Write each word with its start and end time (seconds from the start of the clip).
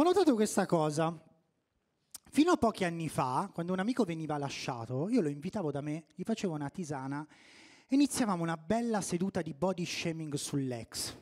Ho 0.00 0.02
notato 0.02 0.34
questa 0.34 0.64
cosa. 0.64 1.14
Fino 2.30 2.52
a 2.52 2.56
pochi 2.56 2.84
anni 2.84 3.10
fa, 3.10 3.50
quando 3.52 3.74
un 3.74 3.80
amico 3.80 4.04
veniva 4.04 4.38
lasciato, 4.38 5.10
io 5.10 5.20
lo 5.20 5.28
invitavo 5.28 5.70
da 5.70 5.82
me, 5.82 6.04
gli 6.14 6.22
facevo 6.22 6.54
una 6.54 6.70
tisana 6.70 7.26
e 7.86 7.96
iniziavamo 7.96 8.42
una 8.42 8.56
bella 8.56 9.02
seduta 9.02 9.42
di 9.42 9.52
body 9.52 9.84
shaming 9.84 10.32
sull'ex. 10.32 11.14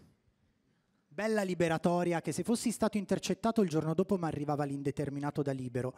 Bella 1.08 1.42
liberatoria 1.42 2.20
che 2.20 2.30
se 2.30 2.44
fossi 2.44 2.70
stato 2.70 2.96
intercettato 2.98 3.62
il 3.62 3.68
giorno 3.68 3.94
dopo 3.94 4.16
mi 4.16 4.26
arrivava 4.26 4.62
l'indeterminato 4.62 5.42
da 5.42 5.50
libero. 5.50 5.94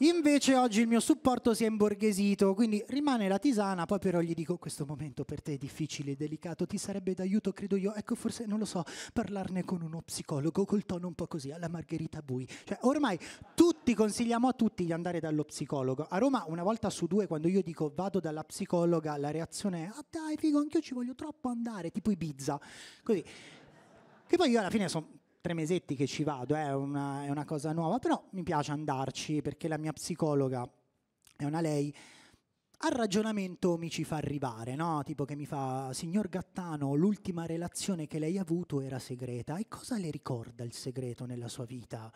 Invece 0.00 0.54
oggi 0.56 0.82
il 0.82 0.86
mio 0.86 1.00
supporto 1.00 1.54
si 1.54 1.64
è 1.64 1.68
imborghesito, 1.68 2.52
quindi 2.52 2.84
rimane 2.88 3.28
la 3.28 3.38
tisana, 3.38 3.86
poi 3.86 3.98
però 3.98 4.20
gli 4.20 4.34
dico 4.34 4.58
questo 4.58 4.84
momento 4.84 5.24
per 5.24 5.40
te 5.40 5.54
è 5.54 5.56
difficile 5.56 6.10
e 6.10 6.16
delicato, 6.16 6.66
ti 6.66 6.76
sarebbe 6.76 7.14
d'aiuto, 7.14 7.54
credo 7.54 7.76
io, 7.76 7.94
ecco 7.94 8.14
forse, 8.14 8.44
non 8.44 8.58
lo 8.58 8.66
so, 8.66 8.84
parlarne 9.14 9.64
con 9.64 9.80
uno 9.80 10.02
psicologo 10.02 10.66
col 10.66 10.84
tono 10.84 11.06
un 11.06 11.14
po' 11.14 11.26
così, 11.26 11.50
alla 11.50 11.70
Margherita 11.70 12.20
Bui. 12.20 12.46
Cioè 12.64 12.76
ormai 12.82 13.18
tutti 13.54 13.94
consigliamo 13.94 14.48
a 14.48 14.52
tutti 14.52 14.84
di 14.84 14.92
andare 14.92 15.18
dallo 15.18 15.44
psicologo. 15.44 16.06
A 16.10 16.18
Roma 16.18 16.44
una 16.46 16.62
volta 16.62 16.90
su 16.90 17.06
due 17.06 17.26
quando 17.26 17.48
io 17.48 17.62
dico 17.62 17.90
vado 17.94 18.20
dalla 18.20 18.44
psicologa, 18.44 19.16
la 19.16 19.30
reazione 19.30 19.84
è 19.84 19.86
ah 19.86 20.04
dai 20.10 20.36
figo, 20.36 20.58
anch'io 20.58 20.80
ci 20.80 20.92
voglio 20.92 21.14
troppo 21.14 21.48
andare, 21.48 21.90
tipo 21.90 22.10
Ibiza. 22.10 22.60
Così. 23.02 23.24
Che 24.26 24.36
poi 24.36 24.50
io 24.50 24.58
alla 24.58 24.68
fine 24.68 24.90
sono 24.90 25.08
tre 25.46 25.54
mesetti 25.54 25.94
che 25.94 26.08
ci 26.08 26.24
vado, 26.24 26.56
è 26.56 26.74
una, 26.74 27.22
è 27.22 27.30
una 27.30 27.44
cosa 27.44 27.70
nuova, 27.70 28.00
però 28.00 28.20
mi 28.30 28.42
piace 28.42 28.72
andarci 28.72 29.42
perché 29.42 29.68
la 29.68 29.78
mia 29.78 29.92
psicologa 29.92 30.68
è 31.36 31.44
una 31.44 31.60
lei 31.60 31.94
al 32.78 32.90
ragionamento 32.90 33.76
mi 33.78 33.88
ci 33.88 34.02
fa 34.02 34.16
arrivare, 34.16 34.74
no? 34.74 35.02
Tipo 35.04 35.24
che 35.24 35.36
mi 35.36 35.46
fa, 35.46 35.92
signor 35.92 36.28
Gattano, 36.28 36.94
l'ultima 36.94 37.46
relazione 37.46 38.08
che 38.08 38.18
lei 38.18 38.38
ha 38.38 38.42
avuto 38.42 38.80
era 38.80 38.98
segreta. 38.98 39.56
E 39.56 39.66
cosa 39.68 39.96
le 39.96 40.10
ricorda 40.10 40.64
il 40.64 40.72
segreto 40.72 41.24
nella 41.24 41.48
sua 41.48 41.64
vita? 41.64 42.12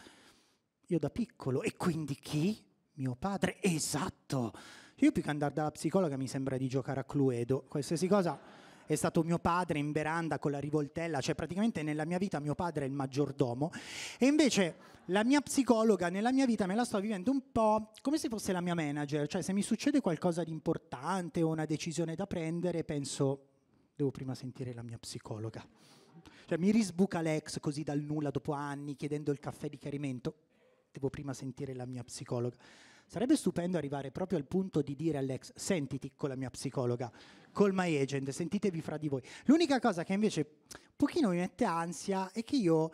Io 0.89 0.99
da 0.99 1.09
piccolo. 1.09 1.63
E 1.63 1.77
quindi 1.77 2.17
chi? 2.17 2.63
Mio 2.95 3.15
padre? 3.15 3.63
Esatto. 3.63 4.53
Io 4.97 5.13
più 5.13 5.23
che 5.23 5.31
andare 5.31 5.55
dalla 5.55 5.71
psicologa 5.71 6.19
mi 6.19 6.27
sembra 6.27 6.59
di 6.59 6.69
giocare 6.69 7.01
a 7.01 7.05
Cluedo. 7.05 7.65
Qualsiasi 7.69 8.07
cosa 8.07 8.39
è 8.93 8.97
stato 8.97 9.23
mio 9.23 9.39
padre 9.39 9.79
in 9.79 9.93
veranda 9.93 10.41
con 10.41 10.51
la 10.51 10.59
rivoltella, 10.59 11.21
cioè 11.21 11.37
praticamente 11.37 11.85
nella 11.85 12.05
mia 12.05 12.19
vita 12.19 12.41
mio 12.41 12.57
padre 12.57 12.87
è 12.87 12.89
il 12.89 12.93
maggiordomo 12.93 13.71
e 14.19 14.27
invece 14.27 14.75
la 15.07 15.23
mia 15.23 15.41
psicologa 15.41 16.09
nella 16.09 16.33
mia 16.33 16.45
vita 16.45 16.67
me 16.67 16.75
la 16.75 16.85
sto 16.85 16.99
vivendo 16.99 17.31
un 17.31 17.53
po' 17.53 17.93
come 18.03 18.19
se 18.19 18.29
fosse 18.29 18.51
la 18.51 18.61
mia 18.61 18.75
manager, 18.75 19.29
cioè 19.29 19.43
se 19.43 19.53
mi 19.53 19.63
succede 19.63 20.01
qualcosa 20.01 20.43
di 20.43 20.51
importante 20.51 21.41
o 21.41 21.51
una 21.51 21.67
decisione 21.67 22.17
da 22.17 22.27
prendere 22.27 22.83
penso 22.83 23.47
devo 23.95 24.11
prima 24.11 24.35
sentire 24.35 24.75
la 24.75 24.83
mia 24.83 24.99
psicologa. 24.99 25.65
Cioè 26.47 26.59
mi 26.59 26.73
risbuca 26.73 27.21
l'ex 27.21 27.61
così 27.61 27.85
dal 27.85 28.01
nulla 28.01 28.31
dopo 28.31 28.51
anni 28.51 28.97
chiedendo 28.97 29.31
il 29.31 29.39
caffè 29.39 29.69
di 29.69 29.79
chiarimento, 29.79 30.35
devo 30.91 31.11
prima 31.11 31.33
sentire 31.33 31.77
la 31.77 31.87
mia 31.87 32.03
psicologa. 32.03 32.57
Sarebbe 33.11 33.35
stupendo 33.35 33.77
arrivare 33.77 34.13
proprio 34.13 34.39
al 34.39 34.45
punto 34.45 34.83
di 34.83 34.95
dire 34.95 35.19
all'ex, 35.19 35.51
sentiti 35.57 36.13
con 36.15 36.29
la 36.29 36.37
mia 36.37 36.49
psicologa, 36.49 37.11
col 37.51 37.73
my 37.75 38.01
agent, 38.01 38.31
sentitevi 38.31 38.81
fra 38.81 38.99
di 38.99 39.09
voi. 39.09 39.21
L'unica 39.47 39.81
cosa 39.81 40.05
che 40.05 40.13
invece 40.13 40.47
un 40.73 40.95
pochino 40.95 41.31
mi 41.31 41.39
mette 41.39 41.65
ansia 41.65 42.31
è 42.31 42.45
che 42.45 42.55
io 42.55 42.93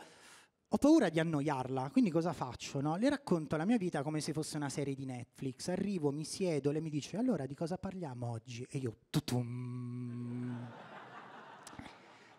ho 0.69 0.77
paura 0.79 1.11
di 1.11 1.21
annoiarla, 1.21 1.91
quindi 1.91 2.11
cosa 2.11 2.33
faccio? 2.33 2.81
No? 2.81 2.97
Le 2.97 3.11
racconto 3.11 3.59
la 3.59 3.67
mia 3.67 3.77
vita 3.77 4.03
come 4.03 4.23
se 4.23 4.33
fosse 4.33 4.57
una 4.57 4.71
serie 4.71 4.95
di 4.95 5.05
Netflix, 5.05 5.69
arrivo, 5.69 6.11
mi 6.11 6.25
siedo, 6.25 6.71
lei 6.71 6.81
mi 6.81 6.89
dice 6.89 7.19
allora 7.19 7.45
di 7.45 7.55
cosa 7.55 7.77
parliamo 7.77 8.31
oggi? 8.31 8.67
E 8.71 8.79
io 8.79 8.97
tutum. 9.11 10.86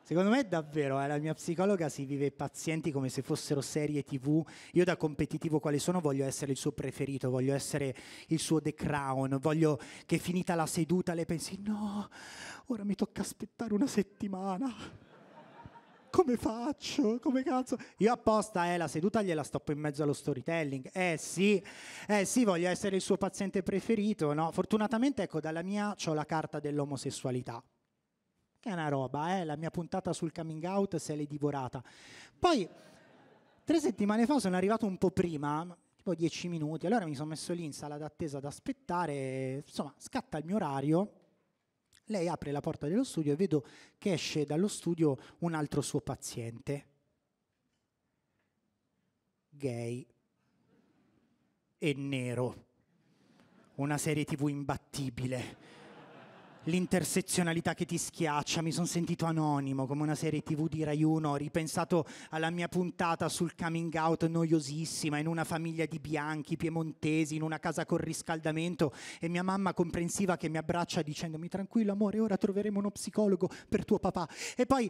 Secondo 0.08 0.30
me 0.30 0.47
davvero, 0.47 1.02
eh, 1.02 1.08
la 1.08 1.17
mia 1.17 1.33
psicologa 1.33 1.89
si 1.89 2.05
vive 2.05 2.31
pazienti 2.31 2.94
come 2.94 3.09
se 3.09 3.22
fossero 3.22 3.59
serie 3.59 4.05
tv. 4.05 4.41
Io 4.72 4.86
da 4.86 4.95
competitivo 4.95 5.59
quale 5.59 5.80
sono 5.80 5.99
voglio 5.99 6.23
essere 6.23 6.53
il 6.53 6.58
suo 6.58 6.72
preferito, 6.72 7.30
voglio 7.30 7.53
essere 7.53 7.94
il 8.27 8.39
suo 8.39 8.61
The 8.61 8.73
Crown, 8.73 9.38
voglio 9.41 9.77
che 10.05 10.17
finita 10.17 10.55
la 10.55 10.65
seduta 10.65 11.14
lei 11.14 11.26
pensi 11.26 11.59
no, 11.61 12.08
ora 12.67 12.86
mi 12.86 12.95
tocca 12.95 13.20
aspettare 13.20 13.73
una 13.73 13.86
settimana. 13.86 14.73
Come 16.09 16.37
faccio? 16.37 17.20
Come 17.20 17.43
cazzo? 17.43 17.76
Io 17.98 18.14
apposta, 18.14 18.73
eh, 18.73 18.77
la 18.77 18.87
seduta 18.87 19.21
gliela 19.21 19.43
stoppo 19.43 19.73
in 19.73 19.80
mezzo 19.80 20.03
allo 20.03 20.14
storytelling. 20.14 20.89
Eh 20.93 21.17
sì, 21.20 21.61
eh 22.08 22.23
sì, 22.23 22.45
voglio 22.45 22.70
essere 22.70 22.95
il 22.95 23.02
suo 23.02 23.17
paziente 23.17 23.61
preferito, 23.61 24.32
no? 24.32 24.53
Fortunatamente, 24.53 25.23
ecco, 25.23 25.42
dalla 25.42 25.64
mia 25.64 25.93
ho 26.05 26.14
la 26.14 26.26
carta 26.26 26.61
dell'omosessualità 26.61 27.61
che 28.60 28.70
è 28.70 28.73
una 28.73 28.90
roba, 28.90 29.38
eh? 29.38 29.44
la 29.44 29.56
mia 29.56 29.70
puntata 29.70 30.14
sul 30.14 30.32
coming 30.32 30.64
out 30.64 30.95
se 30.98 31.16
l'è 31.16 31.26
divorata. 31.26 31.84
Poi, 32.38 32.68
tre 33.64 33.80
settimane 33.80 34.26
fa 34.26 34.40
sono 34.40 34.56
arrivato 34.56 34.86
un 34.86 34.98
po' 34.98 35.12
prima, 35.12 35.76
tipo 35.95 36.16
dieci 36.16 36.48
minuti, 36.48 36.86
allora 36.86 37.06
mi 37.06 37.16
sono 37.16 37.30
messo 37.30 37.54
lì 37.54 37.64
in 37.64 37.73
sala 37.73 37.98
d'attesa 37.98 38.38
ad 38.38 38.45
aspettare, 38.45 39.64
insomma, 39.66 39.94
scatta 39.98 40.38
il 40.38 40.45
mio 40.45 40.56
orario, 40.56 41.12
lei 42.06 42.28
apre 42.28 42.52
la 42.52 42.62
porta 42.62 42.88
dello 42.88 43.04
studio 43.04 43.34
e 43.34 43.36
vedo 43.36 43.66
che 43.98 44.14
esce 44.14 44.45
dallo 44.45 44.68
studio 44.68 45.18
un 45.39 45.54
altro 45.54 45.82
suo 45.82 46.00
paziente, 46.00 46.86
gay 49.50 50.06
e 51.78 51.94
nero, 51.94 52.66
una 53.76 53.98
serie 53.98 54.24
tv 54.24 54.48
imbattibile 54.48 55.76
l'intersezionalità 56.67 57.73
che 57.73 57.86
ti 57.86 57.98
schiaccia, 57.98 58.61
mi 58.61 58.72
sono 58.72 58.86
sentito 58.86 59.26
anonimo 59.26 59.86
come 59.86 60.04
una 60.04 60.16
serie 60.16 60.44
tv 60.44 60.67
di 60.67 60.83
Rai 60.83 61.04
1, 61.04 61.30
ho 61.30 61.36
ripensato 61.36 62.05
alla 62.30 62.50
mia 62.50 62.67
puntata 62.67 63.30
sul 63.30 63.55
coming 63.55 63.94
out 63.95 64.28
noiosissima 64.28 65.17
in 65.17 65.27
una 65.27 65.44
famiglia 65.44 65.86
di 65.86 66.00
bianchi 66.00 66.58
piemontesi, 66.58 67.36
in 67.36 67.42
una 67.42 67.60
casa 67.60 67.86
con 67.86 67.98
riscaldamento 67.98 68.94
e 69.20 69.30
mia 69.30 69.44
mamma 69.44 69.73
comprensiva 69.73 70.38
che 70.38 70.50
mi 70.50 70.58
abbraccia 70.58 71.02
dicendomi 71.02 71.48
tranquillo 71.48 71.94
amore, 71.94 72.20
ora 72.20 72.38
troveremo 72.38 72.80
uno 72.80 72.92
psicologo 72.92 73.50
per 73.70 73.86
tuo 73.86 74.00
papà. 74.00 74.27
E 74.56 74.66
poi 74.66 74.89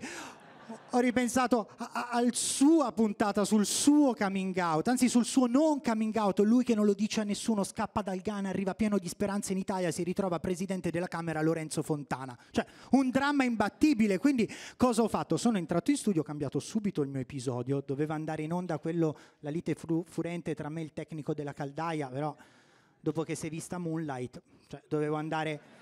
ho 0.92 1.00
ripensato 1.00 1.70
alla 1.78 2.30
sua 2.32 2.92
puntata 2.92 3.46
sul 3.46 3.66
suo 3.66 4.14
coming 4.14 4.58
out, 4.58 4.88
anzi 4.88 5.10
sul 5.10 5.26
suo 5.26 5.48
non 5.48 5.82
coming 5.82 6.16
out, 6.16 6.40
lui 6.40 6.64
che 6.64 6.76
non 6.76 6.86
lo 6.86 6.94
dice 6.94 7.22
a 7.22 7.24
nessuno, 7.24 7.64
scappa 7.64 8.02
dal 8.02 8.20
Ghana, 8.20 8.50
arriva 8.50 8.76
pieno 8.76 8.98
di 8.98 9.08
speranze 9.08 9.52
in 9.54 9.60
Italia, 9.60 9.92
si 9.92 10.04
ritrova 10.04 10.40
presidente 10.40 10.90
della 10.90 11.08
Camera 11.08 11.42
Lorenzo 11.42 11.82
Fontana. 11.82 12.38
Cioè, 12.52 12.66
un 12.92 13.10
dramma 13.10 13.44
imbattibile, 13.44 14.18
quindi 14.18 14.50
cosa 14.76 15.02
ho 15.02 15.08
fatto? 15.08 15.38
Sono 15.38 15.58
entrato 15.58 15.92
in 15.92 15.98
studio, 15.98 16.22
ho 16.22 16.26
cambiato 16.26 16.60
subito 16.60 17.02
il 17.02 17.10
mio 17.10 17.22
episodio, 17.22 17.84
doveva 17.86 18.16
andare 18.16 18.44
in 18.44 18.54
onda 18.54 18.78
quello, 18.78 19.18
la 19.40 19.50
lite 19.50 19.76
furente 19.76 20.56
tra 20.56 20.70
me 20.70 20.82
e 20.82 20.84
il 20.86 20.94
tecnico 20.94 21.34
della 21.34 21.54
caldaia, 21.54 22.08
però 22.08 22.36
dopo 23.00 23.24
che 23.24 23.36
si 23.36 23.48
è 23.48 23.50
vista 23.50 23.78
Moonlight, 23.78 24.42
cioè, 24.68 24.82
dovevo 24.88 25.16
andare 25.16 25.77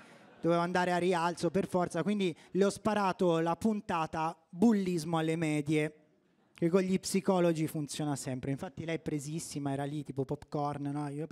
dovevo 0.46 0.62
andare 0.62 0.92
a 0.92 0.98
rialzo 0.98 1.50
per 1.50 1.66
forza, 1.66 2.02
quindi 2.02 2.34
le 2.52 2.64
ho 2.64 2.70
sparato 2.70 3.40
la 3.40 3.56
puntata 3.56 4.36
bullismo 4.48 5.18
alle 5.18 5.36
medie, 5.36 5.94
che 6.54 6.68
con 6.70 6.80
gli 6.80 6.98
psicologi 6.98 7.66
funziona 7.66 8.16
sempre. 8.16 8.52
Infatti 8.52 8.84
lei 8.84 8.96
è 8.96 9.00
presissima, 9.00 9.72
era 9.72 9.84
lì 9.84 10.04
tipo 10.04 10.24
popcorn, 10.24 10.84
no? 10.84 11.06
E 11.08 11.26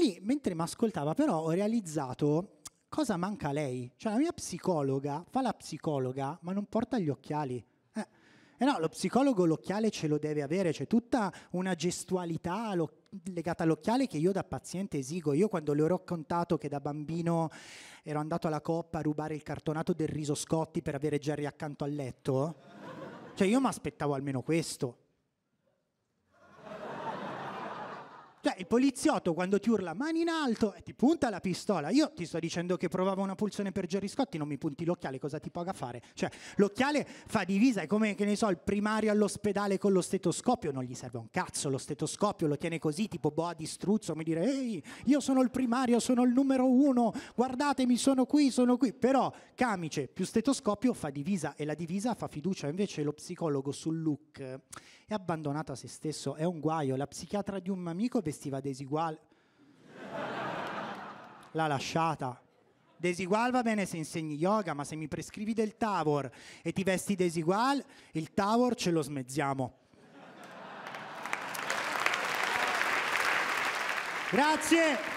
lì, 0.00 0.18
mentre 0.22 0.54
mi 0.54 0.62
ascoltava, 0.62 1.12
però 1.14 1.40
ho 1.40 1.50
realizzato 1.50 2.60
cosa 2.88 3.16
manca 3.16 3.48
a 3.48 3.52
lei. 3.52 3.92
Cioè 3.96 4.12
la 4.12 4.18
mia 4.18 4.32
psicologa 4.32 5.24
fa 5.28 5.42
la 5.42 5.52
psicologa, 5.52 6.38
ma 6.42 6.52
non 6.52 6.66
porta 6.66 6.98
gli 6.98 7.08
occhiali. 7.08 7.62
Eh, 8.58 8.64
no, 8.64 8.78
lo 8.78 8.88
psicologo 8.88 9.44
l'occhiale 9.44 9.90
ce 9.90 10.06
lo 10.06 10.18
deve 10.18 10.42
avere, 10.42 10.72
c'è 10.72 10.86
tutta 10.86 11.32
una 11.50 11.74
gestualità 11.74 12.74
legata 13.24 13.64
all'occhiale 13.64 14.06
che 14.06 14.16
io 14.16 14.32
da 14.32 14.44
paziente 14.44 14.98
esigo. 14.98 15.32
Io 15.32 15.48
quando 15.48 15.74
le 15.74 15.82
ho 15.82 15.86
raccontato 15.86 16.56
che 16.56 16.68
da 16.68 16.80
bambino 16.80 17.50
ero 18.02 18.18
andato 18.18 18.46
alla 18.46 18.60
coppa 18.60 18.98
a 18.98 19.02
rubare 19.02 19.34
il 19.34 19.42
cartonato 19.42 19.92
del 19.92 20.08
riso 20.08 20.34
Scotti 20.34 20.80
per 20.80 20.94
avere 20.94 21.18
Jerry 21.18 21.44
accanto 21.44 21.84
al 21.84 21.92
letto, 21.92 22.56
cioè 23.34 23.46
io 23.46 23.60
mi 23.60 23.66
aspettavo 23.66 24.14
almeno 24.14 24.42
questo. 24.42 25.05
Cioè, 28.46 28.54
il 28.58 28.68
poliziotto 28.68 29.34
quando 29.34 29.58
ti 29.58 29.70
urla 29.70 29.92
mani 29.92 30.20
in 30.20 30.28
alto 30.28 30.72
e 30.74 30.82
ti 30.82 30.94
punta 30.94 31.30
la 31.30 31.40
pistola, 31.40 31.90
io 31.90 32.12
ti 32.12 32.24
sto 32.24 32.38
dicendo 32.38 32.76
che 32.76 32.86
provavo 32.86 33.20
una 33.20 33.34
pulsione 33.34 33.72
per 33.72 33.86
Gerry 33.86 34.06
Scotti, 34.06 34.38
non 34.38 34.46
mi 34.46 34.56
punti 34.56 34.84
l'occhiale, 34.84 35.18
cosa 35.18 35.40
ti 35.40 35.50
paga 35.50 35.72
fare? 35.72 36.00
Cioè, 36.14 36.30
l'occhiale 36.54 37.04
fa 37.26 37.42
divisa, 37.42 37.80
è 37.80 37.88
come, 37.88 38.14
che 38.14 38.24
ne 38.24 38.36
so, 38.36 38.48
il 38.48 38.58
primario 38.58 39.10
all'ospedale 39.10 39.78
con 39.78 39.90
lo 39.90 40.00
stetoscopio, 40.00 40.70
non 40.70 40.84
gli 40.84 40.94
serve 40.94 41.18
un 41.18 41.28
cazzo, 41.28 41.68
lo 41.68 41.76
stetoscopio 41.76 42.46
lo 42.46 42.56
tiene 42.56 42.78
così, 42.78 43.08
tipo 43.08 43.32
boa 43.32 43.52
di 43.52 43.66
struzzo, 43.66 44.14
mi 44.14 44.22
dire, 44.22 44.44
ehi, 44.44 44.80
io 45.06 45.18
sono 45.18 45.40
il 45.40 45.50
primario, 45.50 45.98
sono 45.98 46.22
il 46.22 46.32
numero 46.32 46.70
uno, 46.70 47.12
guardatemi, 47.34 47.96
sono 47.96 48.26
qui, 48.26 48.52
sono 48.52 48.76
qui. 48.76 48.92
Però, 48.92 49.28
camice 49.56 50.06
più 50.06 50.24
stetoscopio 50.24 50.92
fa 50.92 51.10
divisa 51.10 51.56
e 51.56 51.64
la 51.64 51.74
divisa 51.74 52.14
fa 52.14 52.28
fiducia, 52.28 52.68
invece 52.68 53.02
lo 53.02 53.12
psicologo 53.12 53.72
sul 53.72 54.00
look 54.00 54.60
è 55.08 55.14
abbandonato 55.14 55.70
a 55.70 55.76
se 55.76 55.86
stesso, 55.86 56.34
è 56.34 56.42
un 56.42 56.58
guaio. 56.58 56.96
La 56.96 57.06
psichiatra 57.06 57.60
di 57.60 57.70
un 57.70 57.86
amico 57.86 58.20
vestiva 58.36 58.60
desiguale. 58.60 59.18
L'ha 61.52 61.66
lasciata. 61.66 62.38
Desigual 62.98 63.50
va 63.50 63.62
bene 63.62 63.86
se 63.86 63.96
insegni 63.96 64.36
yoga, 64.36 64.74
ma 64.74 64.84
se 64.84 64.94
mi 64.94 65.08
prescrivi 65.08 65.54
del 65.54 65.76
Tavor 65.76 66.30
e 66.62 66.72
ti 66.72 66.82
vesti 66.82 67.14
desigual, 67.14 67.82
il 68.12 68.32
Tavor 68.32 68.74
ce 68.74 68.90
lo 68.90 69.02
smezziamo. 69.02 69.78
Grazie. 74.30 75.15